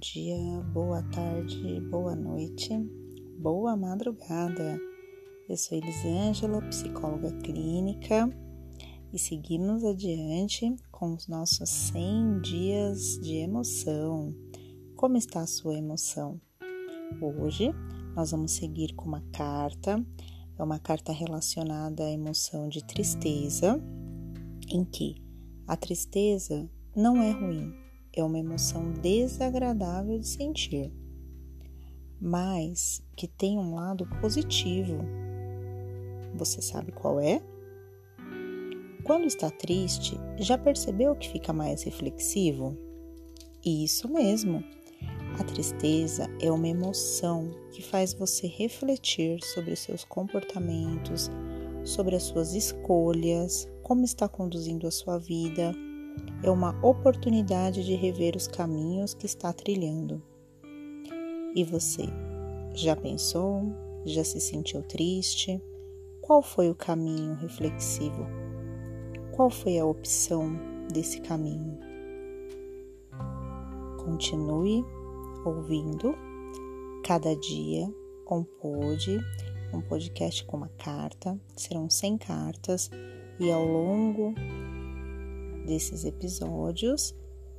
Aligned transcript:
dia, 0.00 0.62
boa 0.72 1.02
tarde, 1.02 1.78
boa 1.90 2.16
noite, 2.16 2.70
boa 3.38 3.76
madrugada. 3.76 4.80
Eu 5.46 5.58
sou 5.58 5.76
Elisângela, 5.76 6.62
psicóloga 6.62 7.30
clínica, 7.42 8.30
e 9.12 9.18
seguimos 9.18 9.84
adiante 9.84 10.74
com 10.90 11.12
os 11.12 11.28
nossos 11.28 11.68
100 11.68 12.40
dias 12.40 13.18
de 13.20 13.34
emoção. 13.36 14.34
Como 14.96 15.18
está 15.18 15.42
a 15.42 15.46
sua 15.46 15.76
emoção? 15.76 16.40
Hoje 17.20 17.70
nós 18.16 18.30
vamos 18.30 18.52
seguir 18.52 18.94
com 18.94 19.04
uma 19.04 19.22
carta, 19.34 20.02
é 20.58 20.62
uma 20.62 20.78
carta 20.78 21.12
relacionada 21.12 22.04
à 22.04 22.10
emoção 22.10 22.70
de 22.70 22.82
tristeza, 22.86 23.78
em 24.70 24.82
que 24.82 25.16
a 25.66 25.76
tristeza 25.76 26.66
não 26.96 27.22
é 27.22 27.32
ruim, 27.32 27.70
é 28.20 28.24
uma 28.24 28.38
emoção 28.38 28.92
desagradável 28.92 30.18
de 30.18 30.26
sentir, 30.26 30.92
mas 32.20 33.02
que 33.16 33.28
tem 33.28 33.58
um 33.58 33.74
lado 33.74 34.06
positivo. 34.20 34.98
Você 36.34 36.60
sabe 36.60 36.92
qual 36.92 37.20
é? 37.20 37.42
Quando 39.04 39.26
está 39.26 39.50
triste, 39.50 40.18
já 40.36 40.58
percebeu 40.58 41.14
que 41.16 41.30
fica 41.30 41.52
mais 41.52 41.82
reflexivo? 41.82 42.76
Isso 43.64 44.08
mesmo. 44.08 44.62
A 45.38 45.44
tristeza 45.44 46.28
é 46.40 46.50
uma 46.50 46.68
emoção 46.68 47.50
que 47.72 47.82
faz 47.82 48.12
você 48.12 48.46
refletir 48.46 49.42
sobre 49.42 49.76
seus 49.76 50.04
comportamentos, 50.04 51.30
sobre 51.84 52.16
as 52.16 52.24
suas 52.24 52.54
escolhas, 52.54 53.68
como 53.82 54.04
está 54.04 54.28
conduzindo 54.28 54.86
a 54.86 54.90
sua 54.90 55.18
vida 55.18 55.72
é 56.42 56.50
uma 56.50 56.78
oportunidade 56.84 57.84
de 57.84 57.94
rever 57.94 58.36
os 58.36 58.46
caminhos 58.46 59.14
que 59.14 59.26
está 59.26 59.52
trilhando. 59.52 60.22
E 61.54 61.64
você, 61.64 62.04
já 62.74 62.94
pensou? 62.94 63.62
Já 64.04 64.22
se 64.22 64.40
sentiu 64.40 64.82
triste? 64.82 65.60
Qual 66.20 66.42
foi 66.42 66.70
o 66.70 66.74
caminho 66.74 67.34
reflexivo? 67.34 68.26
Qual 69.32 69.50
foi 69.50 69.78
a 69.78 69.84
opção 69.84 70.58
desse 70.92 71.20
caminho? 71.20 71.78
Continue 74.04 74.84
ouvindo 75.44 76.14
cada 77.04 77.34
dia 77.36 77.88
um 78.30 78.44
pod, 78.44 79.18
um 79.72 79.80
podcast 79.80 80.44
com 80.44 80.58
uma 80.58 80.68
carta, 80.78 81.38
serão 81.56 81.88
100 81.88 82.18
cartas 82.18 82.90
e 83.40 83.50
ao 83.50 83.64
longo 83.64 84.34
desses 85.68 86.06
episódios 86.06 87.14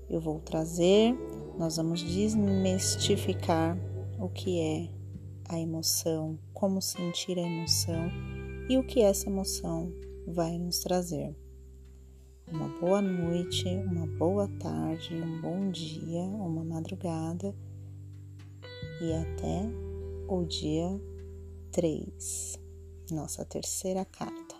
eu 0.09 0.19
vou 0.19 0.39
trazer, 0.39 1.13
nós 1.55 1.77
vamos 1.77 2.01
desmistificar 2.01 3.77
o 4.19 4.27
que 4.27 4.59
é 4.59 4.89
a 5.47 5.59
emoção, 5.59 6.39
como 6.51 6.81
sentir 6.81 7.37
a 7.37 7.43
emoção 7.43 8.09
e 8.67 8.77
o 8.77 8.83
que 8.83 9.01
essa 9.01 9.29
emoção 9.29 9.93
vai 10.25 10.57
nos 10.57 10.79
trazer. 10.79 11.35
Uma 12.51 12.67
boa 12.79 13.01
noite, 13.03 13.67
uma 13.67 14.07
boa 14.07 14.47
tarde, 14.59 15.13
um 15.13 15.39
bom 15.41 15.69
dia, 15.69 16.23
uma 16.23 16.63
madrugada 16.63 17.55
e 18.99 19.13
até 19.13 19.69
o 20.27 20.43
dia 20.45 20.99
3, 21.71 22.59
nossa 23.11 23.45
terceira 23.45 24.03
carta. 24.05 24.55